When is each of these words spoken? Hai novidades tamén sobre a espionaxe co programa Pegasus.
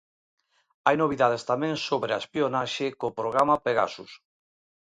Hai 0.85 0.95
novidades 0.99 1.43
tamén 1.51 1.73
sobre 1.87 2.11
a 2.13 2.21
espionaxe 2.23 2.85
co 2.99 3.15
programa 3.19 3.61
Pegasus. 3.65 4.11